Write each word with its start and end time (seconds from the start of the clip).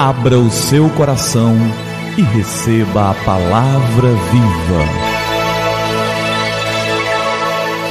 Abra 0.00 0.38
o 0.38 0.48
seu 0.48 0.88
coração 0.90 1.56
e 2.16 2.22
receba 2.22 3.10
a 3.10 3.14
palavra 3.24 4.10
viva. 4.30 4.84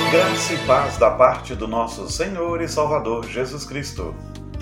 Graça 0.10 0.54
e 0.54 0.58
paz 0.60 0.96
da 0.96 1.12
parte 1.12 1.54
do 1.54 1.68
nosso 1.68 2.10
Senhor 2.10 2.62
e 2.62 2.68
Salvador 2.70 3.28
Jesus 3.28 3.66
Cristo. 3.66 4.16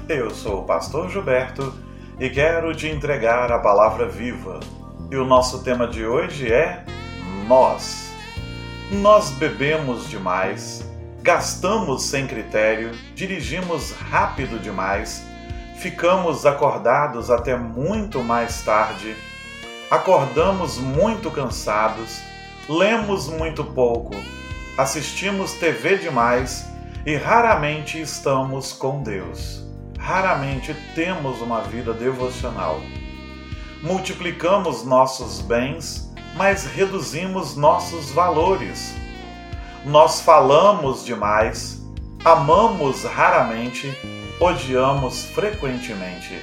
Eu 0.10 0.32
sou 0.32 0.62
o 0.62 0.64
pastor 0.64 1.08
Gilberto 1.12 1.72
e 2.20 2.32
quero 2.32 2.74
te 2.74 2.88
entregar 2.88 3.52
a 3.52 3.60
palavra 3.60 4.10
viva. 4.10 4.60
E 5.12 5.16
o 5.16 5.24
nosso 5.24 5.64
tema 5.64 5.88
de 5.88 6.04
hoje 6.04 6.52
é 6.52 6.84
nós. 7.48 8.12
Nós 8.92 9.30
bebemos 9.30 10.10
demais, 10.10 10.84
gastamos 11.22 12.06
sem 12.06 12.26
critério, 12.26 12.90
dirigimos 13.14 13.92
rápido 13.92 14.60
demais, 14.60 15.24
ficamos 15.78 16.46
acordados 16.46 17.30
até 17.30 17.56
muito 17.56 18.24
mais 18.24 18.62
tarde, 18.62 19.16
acordamos 19.90 20.78
muito 20.78 21.30
cansados, 21.30 22.22
lemos 22.68 23.28
muito 23.28 23.64
pouco, 23.64 24.16
assistimos 24.78 25.54
TV 25.54 25.98
demais 25.98 26.66
e 27.06 27.16
raramente 27.16 28.02
estamos 28.02 28.74
com 28.74 29.04
Deus. 29.04 29.64
Raramente 30.00 30.76
temos 30.94 31.42
uma 31.42 31.62
vida 31.62 31.94
devocional. 31.94 32.80
Multiplicamos 33.82 34.84
nossos 34.84 35.42
bens, 35.42 36.12
mas 36.36 36.66
reduzimos 36.66 37.56
nossos 37.56 38.12
valores. 38.12 38.96
Nós 39.86 40.22
falamos 40.22 41.06
demais, 41.06 41.82
amamos 42.24 43.04
raramente, 43.04 43.96
odiamos 44.40 45.26
frequentemente. 45.26 46.40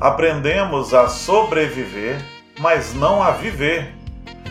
Aprendemos 0.00 0.94
a 0.94 1.08
sobreviver, 1.08 2.24
mas 2.60 2.94
não 2.94 3.22
a 3.22 3.32
viver. 3.32 3.94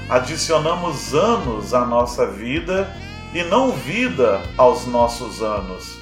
Adicionamos 0.10 1.14
anos 1.14 1.74
à 1.74 1.86
nossa 1.86 2.26
vida 2.26 2.94
e 3.34 3.44
não 3.44 3.72
vida 3.72 4.42
aos 4.58 4.86
nossos 4.86 5.42
anos. 5.42 5.98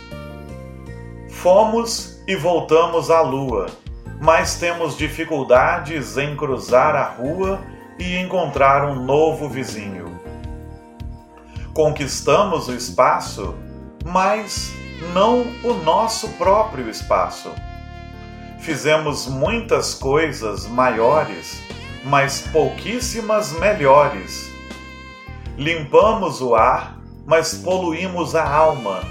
Fomos 1.30 2.22
e 2.28 2.36
voltamos 2.36 3.12
à 3.12 3.22
lua, 3.22 3.68
mas 4.20 4.56
temos 4.56 4.98
dificuldades 4.98 6.18
em 6.18 6.36
cruzar 6.36 6.96
a 6.96 7.04
rua 7.04 7.60
e 8.00 8.18
encontrar 8.18 8.86
um 8.86 8.96
novo 8.96 9.48
vizinho. 9.48 10.20
Conquistamos 11.74 12.68
o 12.68 12.74
espaço, 12.74 13.54
mas 14.04 14.74
não 15.14 15.42
o 15.64 15.74
nosso 15.74 16.30
próprio 16.30 16.90
espaço. 16.90 17.52
Fizemos 18.60 19.28
muitas 19.28 19.94
coisas 19.94 20.66
maiores, 20.68 21.62
mas 22.04 22.42
pouquíssimas 22.42 23.52
melhores. 23.54 24.50
Limpamos 25.58 26.42
o 26.42 26.56
ar, 26.56 27.00
mas 27.26 27.54
poluímos 27.54 28.36
a 28.36 28.48
alma. 28.48 29.04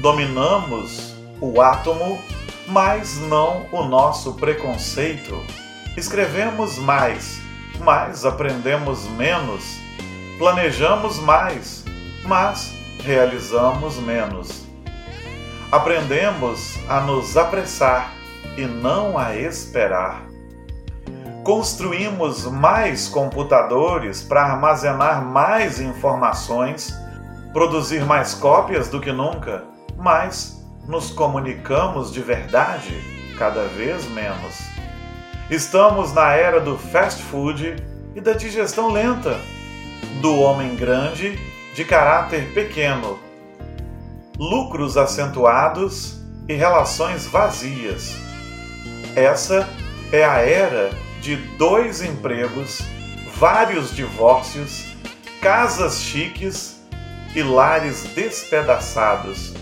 Dominamos 0.00 1.14
o 1.40 1.60
átomo, 1.60 2.20
mas 2.66 3.18
não 3.18 3.66
o 3.72 3.84
nosso 3.84 4.34
preconceito. 4.34 5.40
Escrevemos 5.96 6.78
mais, 6.78 7.40
mas 7.80 8.24
aprendemos 8.24 9.06
menos. 9.08 9.78
Planejamos 10.38 11.18
mais, 11.18 11.84
mas 12.24 12.72
realizamos 13.02 13.96
menos. 13.96 14.71
Aprendemos 15.72 16.78
a 16.86 17.00
nos 17.00 17.34
apressar 17.34 18.12
e 18.58 18.66
não 18.66 19.16
a 19.16 19.34
esperar. 19.34 20.26
Construímos 21.42 22.44
mais 22.44 23.08
computadores 23.08 24.22
para 24.22 24.42
armazenar 24.42 25.24
mais 25.24 25.80
informações, 25.80 26.94
produzir 27.54 28.04
mais 28.04 28.34
cópias 28.34 28.90
do 28.90 29.00
que 29.00 29.10
nunca, 29.12 29.64
mas 29.96 30.62
nos 30.86 31.10
comunicamos 31.10 32.12
de 32.12 32.20
verdade 32.20 32.94
cada 33.38 33.64
vez 33.64 34.06
menos. 34.10 34.58
Estamos 35.48 36.12
na 36.12 36.34
era 36.34 36.60
do 36.60 36.76
fast 36.76 37.22
food 37.22 37.76
e 38.14 38.20
da 38.20 38.34
digestão 38.34 38.92
lenta, 38.92 39.40
do 40.20 40.38
homem 40.38 40.76
grande 40.76 41.38
de 41.74 41.82
caráter 41.82 42.52
pequeno, 42.52 43.18
lucros 44.38 44.96
acentuados 44.96 46.20
e 46.48 46.54
relações 46.54 47.26
vazias. 47.26 48.16
Essa 49.14 49.68
é 50.10 50.24
a 50.24 50.38
era 50.38 50.90
de 51.20 51.36
dois 51.56 52.02
empregos, 52.02 52.82
vários 53.36 53.94
divórcios, 53.94 54.94
casas 55.40 56.00
chiques 56.00 56.80
e 57.34 57.42
lares 57.42 58.04
despedaçados. 58.14 59.54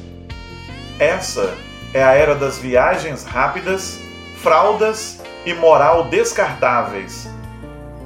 Essa 0.99 1.55
é 1.93 2.03
a 2.03 2.13
era 2.13 2.35
das 2.35 2.59
viagens 2.59 3.25
rápidas, 3.25 3.99
fraldas 4.43 5.21
e 5.45 5.55
moral 5.55 6.05
descartáveis, 6.05 7.29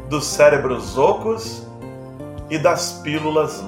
dos 0.08 0.26
cérebros 0.26 0.96
ocos 0.96 1.66
e 2.50 2.58
das 2.58 3.00
pílulas 3.02 3.62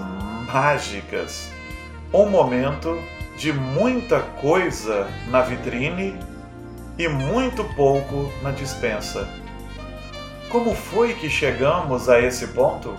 mágicas. 0.52 1.55
Um 2.12 2.28
momento 2.28 3.02
de 3.36 3.52
muita 3.52 4.20
coisa 4.20 5.08
na 5.28 5.42
vitrine 5.42 6.18
e 6.96 7.08
muito 7.08 7.64
pouco 7.74 8.32
na 8.42 8.52
dispensa. 8.52 9.28
Como 10.48 10.74
foi 10.74 11.14
que 11.14 11.28
chegamos 11.28 12.08
a 12.08 12.20
esse 12.20 12.48
ponto? 12.48 12.96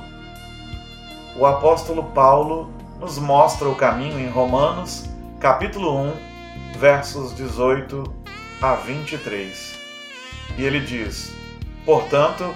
O 1.37 1.45
apóstolo 1.45 2.03
Paulo 2.03 2.69
nos 2.99 3.17
mostra 3.17 3.69
o 3.69 3.75
caminho 3.75 4.19
em 4.19 4.29
Romanos, 4.29 5.09
capítulo 5.39 6.09
1, 6.09 6.13
versos 6.77 7.33
18 7.33 8.03
a 8.61 8.75
23. 8.75 9.79
E 10.57 10.65
ele 10.65 10.81
diz: 10.81 11.33
Portanto, 11.85 12.53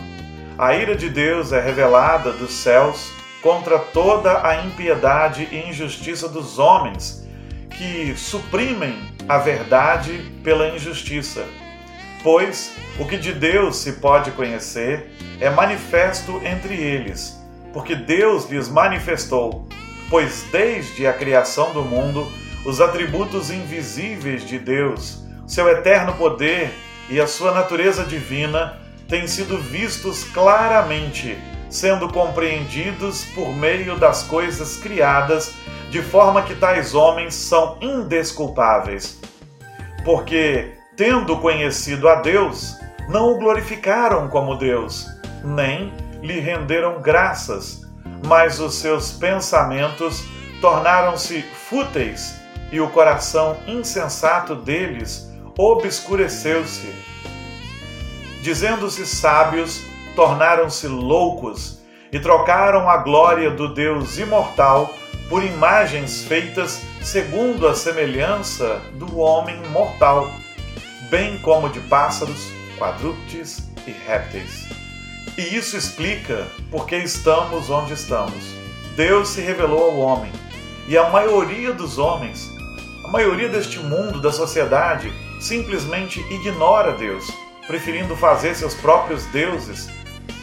a 0.57 0.75
ira 0.75 0.95
de 0.95 1.09
Deus 1.09 1.53
é 1.53 1.61
revelada 1.61 2.33
dos 2.33 2.51
céus 2.51 3.20
contra 3.41 3.79
toda 3.79 4.47
a 4.47 4.63
impiedade 4.63 5.47
e 5.51 5.69
injustiça 5.69 6.29
dos 6.29 6.59
homens 6.59 7.27
que 7.71 8.15
suprimem 8.15 9.01
a 9.27 9.37
verdade 9.37 10.31
pela 10.43 10.69
injustiça. 10.69 11.45
Pois 12.23 12.75
o 12.99 13.05
que 13.05 13.17
de 13.17 13.33
Deus 13.33 13.77
se 13.77 13.93
pode 13.93 14.31
conhecer 14.31 15.09
é 15.39 15.49
manifesto 15.49 16.39
entre 16.45 16.75
eles, 16.75 17.39
porque 17.73 17.95
Deus 17.95 18.47
lhes 18.49 18.69
manifestou, 18.69 19.67
pois 20.09 20.45
desde 20.51 21.07
a 21.07 21.13
criação 21.13 21.73
do 21.73 21.81
mundo, 21.81 22.31
os 22.63 22.79
atributos 22.79 23.49
invisíveis 23.49 24.45
de 24.45 24.59
Deus, 24.59 25.23
seu 25.47 25.67
eterno 25.67 26.13
poder 26.13 26.71
e 27.09 27.19
a 27.19 27.25
sua 27.25 27.51
natureza 27.51 28.03
divina 28.03 28.77
têm 29.07 29.27
sido 29.27 29.57
vistos 29.57 30.23
claramente 30.25 31.35
sendo 31.71 32.09
compreendidos 32.09 33.23
por 33.33 33.55
meio 33.55 33.97
das 33.97 34.23
coisas 34.23 34.75
criadas, 34.77 35.53
de 35.89 36.01
forma 36.01 36.43
que 36.43 36.53
tais 36.53 36.93
homens 36.93 37.33
são 37.33 37.77
indesculpáveis. 37.81 39.19
Porque, 40.03 40.73
tendo 40.97 41.37
conhecido 41.37 42.09
a 42.09 42.15
Deus, 42.15 42.75
não 43.07 43.31
o 43.31 43.39
glorificaram 43.39 44.27
como 44.27 44.57
Deus, 44.57 45.07
nem 45.43 45.93
lhe 46.21 46.39
renderam 46.39 47.01
graças, 47.01 47.81
mas 48.27 48.59
os 48.59 48.75
seus 48.75 49.13
pensamentos 49.13 50.23
tornaram-se 50.59 51.41
fúteis 51.41 52.35
e 52.71 52.79
o 52.79 52.89
coração 52.89 53.57
insensato 53.65 54.55
deles 54.55 55.29
obscureceu-se. 55.57 56.93
Dizendo-se 58.41 59.05
sábios, 59.05 59.90
tornaram-se 60.15 60.87
loucos 60.87 61.81
e 62.11 62.19
trocaram 62.19 62.89
a 62.89 62.97
glória 62.97 63.51
do 63.51 63.73
Deus 63.73 64.17
imortal 64.17 64.93
por 65.29 65.43
imagens 65.43 66.23
feitas 66.23 66.81
segundo 67.01 67.67
a 67.67 67.73
semelhança 67.73 68.81
do 68.95 69.17
homem 69.17 69.55
mortal, 69.69 70.29
bem 71.09 71.37
como 71.39 71.69
de 71.69 71.79
pássaros, 71.81 72.51
quadrúpedes 72.77 73.69
e 73.87 73.91
répteis. 73.91 74.67
E 75.37 75.55
isso 75.55 75.77
explica 75.77 76.45
por 76.69 76.85
que 76.85 76.97
estamos 76.97 77.69
onde 77.69 77.93
estamos. 77.93 78.43
Deus 78.95 79.29
se 79.29 79.41
revelou 79.41 79.91
ao 79.91 79.97
homem, 79.99 80.31
e 80.87 80.97
a 80.97 81.09
maioria 81.09 81.71
dos 81.71 81.97
homens, 81.97 82.49
a 83.05 83.07
maioria 83.07 83.47
deste 83.47 83.79
mundo, 83.79 84.19
da 84.19 84.33
sociedade, 84.33 85.11
simplesmente 85.39 86.19
ignora 86.29 86.91
Deus, 86.91 87.25
preferindo 87.67 88.17
fazer 88.17 88.53
seus 88.53 88.75
próprios 88.75 89.25
deuses 89.27 89.89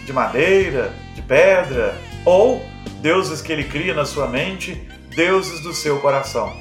de 0.08 0.12
madeira, 0.14 0.90
de 1.14 1.20
pedra, 1.20 1.94
ou 2.24 2.64
deuses 3.02 3.42
que 3.42 3.52
ele 3.52 3.64
cria 3.64 3.92
na 3.92 4.06
sua 4.06 4.26
mente, 4.26 4.74
deuses 5.14 5.60
do 5.60 5.74
seu 5.74 6.00
coração. 6.00 6.56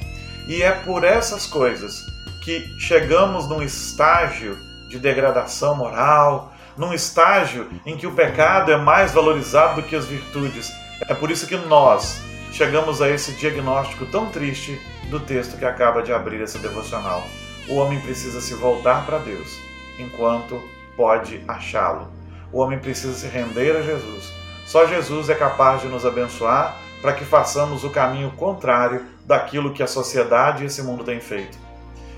E 0.46 0.62
é 0.62 0.70
por 0.70 1.02
essas 1.02 1.46
coisas 1.46 2.04
que 2.44 2.78
chegamos 2.78 3.48
num 3.48 3.62
estágio 3.62 4.54
de 4.90 4.98
degradação 4.98 5.74
moral, 5.74 6.52
num 6.76 6.92
estágio 6.92 7.70
em 7.86 7.96
que 7.96 8.06
o 8.06 8.12
pecado 8.12 8.70
é 8.70 8.76
mais 8.76 9.12
valorizado 9.12 9.80
do 9.80 9.88
que 9.88 9.96
as 9.96 10.04
virtudes. 10.04 10.70
É 11.08 11.14
por 11.14 11.30
isso 11.30 11.46
que 11.46 11.56
nós 11.56 12.20
chegamos 12.52 13.00
a 13.00 13.08
esse 13.08 13.32
diagnóstico 13.32 14.04
tão 14.06 14.26
triste 14.26 14.78
do 15.08 15.20
texto 15.20 15.56
que 15.56 15.64
acaba 15.64 16.02
de 16.02 16.12
abrir 16.12 16.42
essa 16.42 16.58
devocional. 16.58 17.26
O 17.66 17.76
homem 17.76 17.98
precisa 17.98 18.42
se 18.42 18.52
voltar 18.52 19.06
para 19.06 19.18
Deus 19.18 19.58
enquanto 19.98 20.62
pode 20.94 21.42
achá-lo. 21.48 22.17
O 22.52 22.60
homem 22.60 22.78
precisa 22.78 23.14
se 23.14 23.26
render 23.26 23.76
a 23.76 23.82
Jesus. 23.82 24.32
Só 24.66 24.86
Jesus 24.86 25.28
é 25.28 25.34
capaz 25.34 25.82
de 25.82 25.88
nos 25.88 26.04
abençoar 26.04 26.76
para 27.00 27.12
que 27.12 27.24
façamos 27.24 27.84
o 27.84 27.90
caminho 27.90 28.30
contrário 28.32 29.04
daquilo 29.24 29.72
que 29.72 29.82
a 29.82 29.86
sociedade 29.86 30.62
e 30.62 30.66
esse 30.66 30.82
mundo 30.82 31.04
têm 31.04 31.20
feito. 31.20 31.58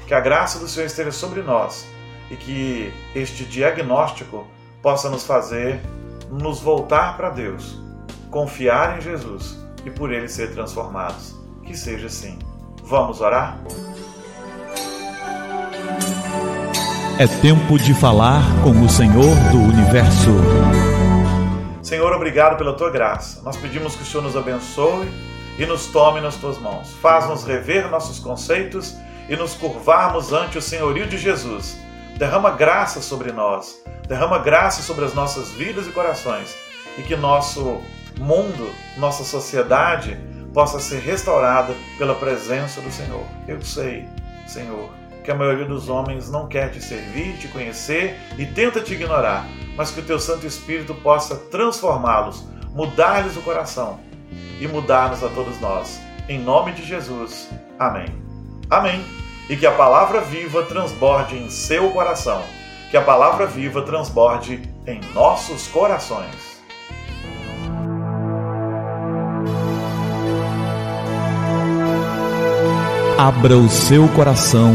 Que 0.06 0.14
a 0.14 0.20
graça 0.20 0.58
do 0.58 0.68
Senhor 0.68 0.86
esteja 0.86 1.12
sobre 1.12 1.42
nós 1.42 1.86
e 2.30 2.36
que 2.36 2.92
este 3.14 3.44
diagnóstico 3.44 4.46
possa 4.82 5.10
nos 5.10 5.24
fazer 5.24 5.80
nos 6.30 6.60
voltar 6.60 7.16
para 7.16 7.30
Deus, 7.30 7.78
confiar 8.30 8.98
em 8.98 9.00
Jesus 9.00 9.58
e 9.84 9.90
por 9.90 10.12
ele 10.12 10.28
ser 10.28 10.52
transformados. 10.52 11.34
Que 11.64 11.76
seja 11.76 12.06
assim. 12.06 12.38
Vamos 12.84 13.20
orar? 13.20 13.58
É 17.20 17.26
tempo 17.26 17.78
de 17.78 17.92
falar 17.92 18.42
com 18.62 18.70
o 18.70 18.88
Senhor 18.88 19.36
do 19.52 19.58
universo. 19.58 20.30
Senhor, 21.82 22.10
obrigado 22.14 22.56
pela 22.56 22.72
tua 22.72 22.88
graça. 22.88 23.42
Nós 23.42 23.58
pedimos 23.58 23.94
que 23.94 24.02
o 24.02 24.06
Senhor 24.06 24.22
nos 24.22 24.34
abençoe 24.34 25.06
e 25.58 25.66
nos 25.66 25.88
tome 25.88 26.22
nas 26.22 26.36
tuas 26.36 26.56
mãos. 26.56 26.94
Faz-nos 27.02 27.44
rever 27.44 27.90
nossos 27.90 28.18
conceitos 28.18 28.96
e 29.28 29.36
nos 29.36 29.52
curvarmos 29.52 30.32
ante 30.32 30.56
o 30.56 30.62
senhorio 30.62 31.06
de 31.06 31.18
Jesus. 31.18 31.76
Derrama 32.16 32.52
graça 32.52 33.02
sobre 33.02 33.32
nós, 33.32 33.82
derrama 34.08 34.38
graça 34.38 34.80
sobre 34.80 35.04
as 35.04 35.12
nossas 35.12 35.50
vidas 35.50 35.86
e 35.86 35.90
corações 35.90 36.56
e 36.96 37.02
que 37.02 37.16
nosso 37.16 37.82
mundo, 38.18 38.72
nossa 38.96 39.24
sociedade 39.24 40.18
possa 40.54 40.80
ser 40.80 41.00
restaurada 41.00 41.74
pela 41.98 42.14
presença 42.14 42.80
do 42.80 42.90
Senhor. 42.90 43.26
Eu 43.46 43.60
sei, 43.60 44.08
Senhor, 44.46 44.88
que 45.30 45.32
a 45.32 45.38
maioria 45.38 45.64
dos 45.64 45.88
homens 45.88 46.28
não 46.28 46.48
quer 46.48 46.72
te 46.72 46.82
servir, 46.82 47.36
te 47.38 47.46
conhecer 47.46 48.18
e 48.36 48.44
tenta 48.44 48.80
te 48.80 48.94
ignorar, 48.94 49.46
mas 49.76 49.92
que 49.92 50.00
o 50.00 50.02
teu 50.02 50.18
Santo 50.18 50.44
Espírito 50.44 50.92
possa 50.92 51.36
transformá-los, 51.36 52.44
mudar-lhes 52.74 53.36
o 53.36 53.42
coração 53.42 54.00
e 54.58 54.66
mudar-nos 54.66 55.22
a 55.22 55.28
todos 55.28 55.60
nós. 55.60 56.00
Em 56.28 56.36
nome 56.36 56.72
de 56.72 56.84
Jesus. 56.84 57.48
Amém. 57.78 58.08
Amém. 58.68 59.04
E 59.48 59.56
que 59.56 59.64
a 59.64 59.70
palavra 59.70 60.20
viva 60.20 60.64
transborde 60.64 61.36
em 61.36 61.48
seu 61.48 61.90
coração. 61.90 62.42
Que 62.90 62.96
a 62.96 63.02
palavra 63.02 63.46
viva 63.46 63.82
transborde 63.82 64.60
em 64.84 65.00
nossos 65.14 65.68
corações. 65.68 66.58
Abra 73.16 73.56
o 73.56 73.68
seu 73.68 74.08
coração 74.08 74.74